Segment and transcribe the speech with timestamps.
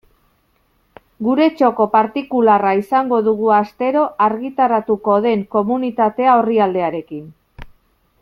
[1.25, 7.23] Gure txoko partikularra izango dugu astero argitaratuko den Komunitatea orrialdearekin.